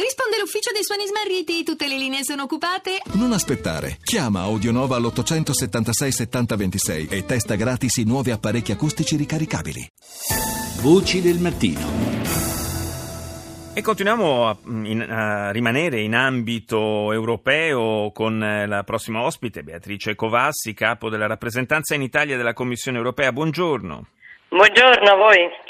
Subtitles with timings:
[0.00, 3.02] Risponde l'ufficio dei suoni smarriti, tutte le linee sono occupate.
[3.12, 3.98] Non aspettare.
[4.02, 9.86] Chiama Audionova all'876 7026 e testa gratis i nuovi apparecchi acustici ricaricabili.
[10.80, 12.20] Voci del mattino.
[13.74, 20.14] E continuiamo a, in, a, rimanere in ambito europeo con eh, la prossima ospite, Beatrice
[20.14, 23.32] Covassi, capo della rappresentanza in Italia della Commissione europea.
[23.32, 24.06] Buongiorno.
[24.48, 25.69] Buongiorno a voi.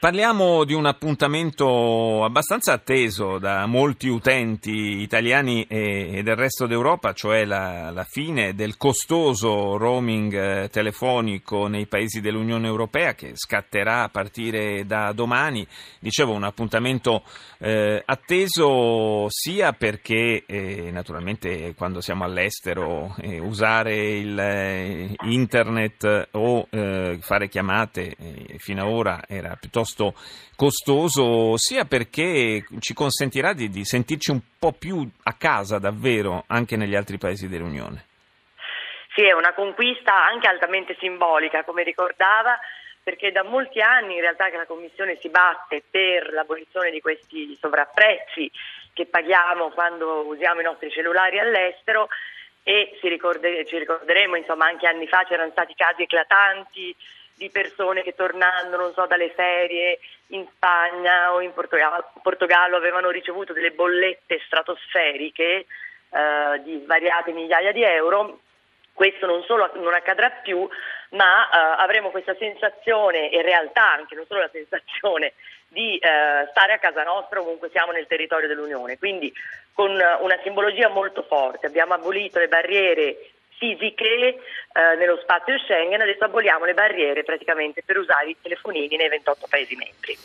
[0.00, 7.44] Parliamo di un appuntamento abbastanza atteso da molti utenti italiani e, del resto d'Europa, cioè
[7.44, 14.08] la, la, fine del costoso roaming eh, telefonico nei paesi dell'Unione Europea che scatterà a
[14.08, 15.64] partire da domani.
[16.00, 17.22] Dicevo un appuntamento
[17.58, 26.66] eh, atteso sia perché eh, naturalmente quando siamo all'estero eh, usare il eh, internet o
[26.70, 28.16] eh, fare chiamate
[28.58, 30.14] fino ad ora era piuttosto
[30.56, 36.76] costoso, sia perché ci consentirà di, di sentirci un po' più a casa davvero anche
[36.76, 38.06] negli altri paesi dell'Unione.
[39.14, 42.58] Sì, è una conquista anche altamente simbolica, come ricordava,
[43.02, 47.56] perché da molti anni in realtà che la Commissione si batte per l'abolizione di questi
[47.60, 48.50] sovrapprezzi
[48.92, 52.08] che paghiamo quando usiamo i nostri cellulari all'estero
[52.62, 56.96] e ricorde, ci ricorderemo, insomma, anche anni fa c'erano stati casi eclatanti
[57.36, 63.10] di persone che tornando, non so, dalle ferie in Spagna o in Portogallo, Portogallo avevano
[63.10, 65.66] ricevuto delle bollette stratosferiche
[66.10, 68.40] eh, di svariate migliaia di euro.
[68.92, 70.68] Questo non solo non accadrà più,
[71.10, 75.32] ma eh, avremo questa sensazione, in realtà anche non solo la sensazione,
[75.66, 78.96] di eh, stare a casa nostra ovunque siamo nel territorio dell'Unione.
[78.96, 79.32] Quindi
[79.72, 86.24] con una simbologia molto forte abbiamo abolito le barriere fisiche eh, nello spazio Schengen, adesso
[86.24, 90.16] aboliamo le barriere praticamente per usare i telefonini nei 28 Paesi membri.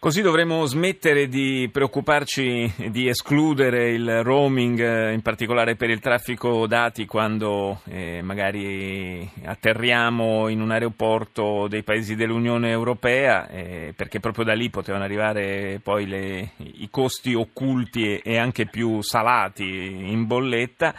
[0.00, 6.66] Così dovremo smettere di preoccuparci di escludere il roaming, eh, in particolare per il traffico
[6.66, 14.46] dati, quando eh, magari atterriamo in un aeroporto dei paesi dell'Unione Europea, eh, perché proprio
[14.46, 20.94] da lì potevano arrivare poi le, i costi occulti e, anche più salati in bolletta.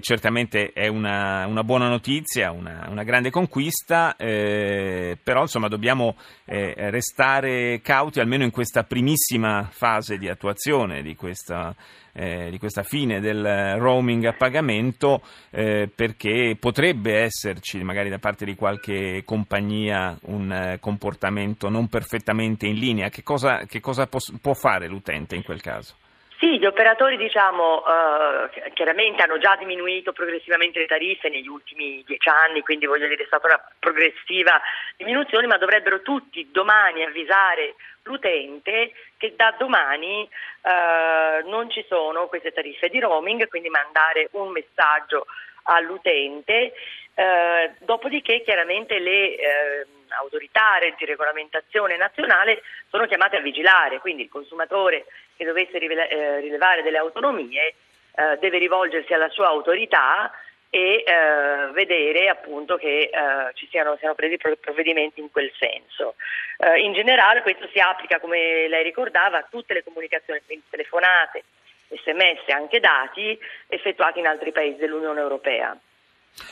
[0.00, 6.74] certamente è una, una, buona notizia, una, una grande conquista, eh, però insomma dobbiamo eh,
[6.90, 11.74] restare cauti almeno in questa primissima fase di attuazione di questa,
[12.12, 18.44] eh, di questa fine del roaming a pagamento, eh, perché potrebbe esserci magari da parte
[18.44, 23.08] di qualche compagnia un eh, comportamento non perfettamente in linea.
[23.08, 25.94] Che cosa, che cosa può fare l'utente in quel caso?
[26.38, 32.28] Sì, gli operatori diciamo, eh, chiaramente hanno già diminuito progressivamente le tariffe negli ultimi dieci
[32.28, 34.60] anni, quindi voglio dire è stata una progressiva
[34.96, 40.28] diminuzione, ma dovrebbero tutti domani avvisare l'utente che da domani
[40.62, 45.26] eh, non ci sono queste tariffe di roaming, quindi mandare un messaggio
[45.64, 46.72] all'utente,
[47.14, 49.86] eh, dopodiché chiaramente le eh,
[50.20, 55.04] autorità di regolamentazione nazionale sono chiamate a vigilare, quindi il consumatore
[55.38, 57.74] che dovesse eh, rilevare delle autonomie
[58.16, 60.30] eh, deve rivolgersi alla sua autorità
[60.68, 63.10] e eh, vedere appunto che eh,
[63.54, 66.16] ci siano, siano, presi provvedimenti in quel senso.
[66.58, 71.44] Eh, in generale questo si applica, come lei ricordava, a tutte le comunicazioni, quindi telefonate,
[71.88, 73.38] sms, anche dati
[73.68, 75.78] effettuati in altri paesi dell'Unione Europea.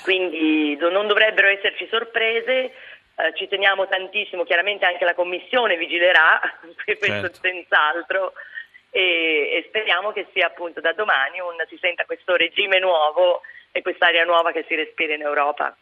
[0.02, 2.72] Quindi non dovrebbero esserci sorprese,
[3.18, 6.40] eh, ci teniamo tantissimo, chiaramente anche la Commissione vigilerà,
[6.84, 7.38] questo certo.
[7.40, 8.32] senz'altro,
[8.90, 13.42] e, e, speriamo che sia appunto da domani un, si senta questo regime nuovo
[13.76, 15.76] e quest'aria nuova che si respira in Europa.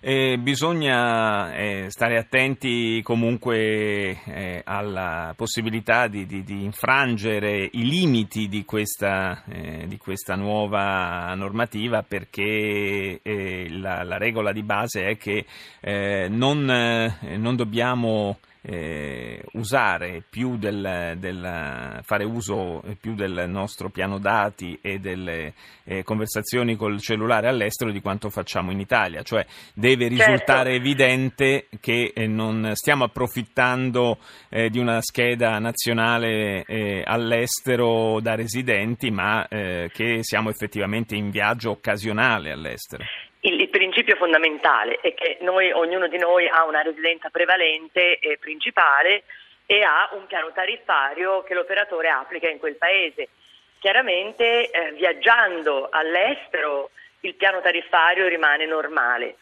[0.00, 8.48] Eh, bisogna eh, stare attenti comunque eh, alla possibilità di, di, di, infrangere i limiti
[8.48, 15.16] di questa, eh, di questa nuova normativa perché eh, la, la, regola di base è
[15.16, 15.46] che
[15.80, 24.18] eh, non, non dobbiamo eh, usare più del, del, fare uso più del nostro piano
[24.18, 25.52] dati e delle
[25.84, 29.44] eh, conversazioni col cellulare all'estero di quanto facciamo in Italia, cioè
[29.74, 30.30] deve certo.
[30.30, 30.86] risultare certo.
[30.86, 34.18] evidente che eh, non stiamo approfittando
[34.48, 41.30] eh, di una scheda nazionale eh, all'estero da residenti, ma eh, che siamo effettivamente in
[41.30, 43.04] viaggio occasionale all'estero
[43.94, 49.22] principio fondamentale è che noi, ognuno di noi ha una residenza prevalente e principale
[49.66, 53.28] e ha un piano tariffario che l'operatore applica in quel paese.
[53.78, 59.36] Chiaramente eh, viaggiando all'estero il piano tariffario rimane normale.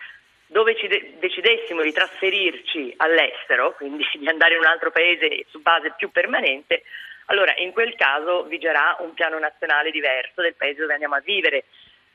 [0.49, 5.95] Dove de- decidessimo di trasferirci all'estero, quindi di andare in un altro paese su base
[5.97, 6.83] più permanente,
[7.27, 11.65] allora in quel caso vigerà un piano nazionale diverso del paese dove andiamo a vivere.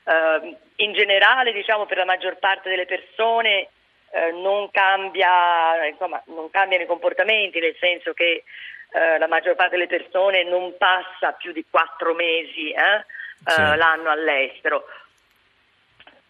[0.07, 3.67] Uh, in generale, diciamo, per la maggior parte delle persone
[4.11, 8.45] uh, non, cambia, insomma, non, cambiano i comportamenti, nel senso che
[8.91, 13.03] uh, la maggior parte delle persone non passa più di quattro mesi eh,
[13.45, 13.59] sì.
[13.59, 14.85] l'anno all'estero.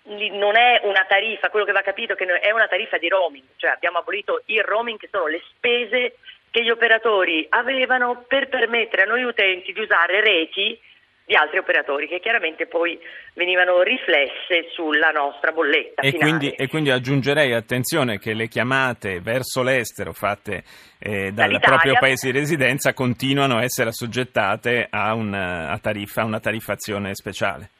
[0.05, 3.45] Non è una tariffa, quello che va capito è che è una tariffa di roaming,
[3.57, 6.15] cioè abbiamo abolito il roaming che sono le spese
[6.49, 10.79] che gli operatori avevano per permettere a noi utenti di usare reti
[11.27, 12.97] di altri operatori che chiaramente poi
[13.33, 16.01] venivano riflesse sulla nostra bolletta.
[16.01, 20.63] E, quindi, e quindi, aggiungerei attenzione che le chiamate verso l'estero fatte
[20.97, 26.25] eh, dal proprio paese di residenza continuano a essere assoggettate a, un, a, tariffa, a
[26.25, 27.71] una tariffazione speciale.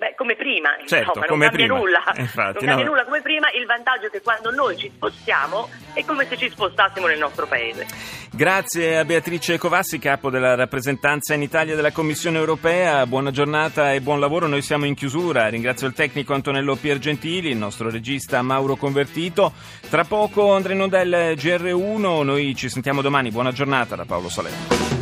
[0.00, 1.76] Beh, come prima, certo, insomma, come non cambia prima.
[1.76, 2.02] nulla.
[2.16, 2.90] Infatti, non cambia no.
[2.90, 6.48] nulla come prima, il vantaggio è che quando noi ci spostiamo è come se ci
[6.48, 7.86] spostassimo nel nostro paese.
[8.32, 13.04] Grazie a Beatrice Covassi, capo della rappresentanza in Italia della Commissione europea.
[13.06, 14.46] Buona giornata e buon lavoro.
[14.46, 15.48] Noi siamo in chiusura.
[15.48, 19.52] Ringrazio il tecnico Antonello Piergentili, il nostro regista Mauro Convertito.
[19.90, 22.22] Tra poco andremo del GR1.
[22.22, 23.30] Noi ci sentiamo domani.
[23.30, 24.99] Buona giornata da Paolo Salerno.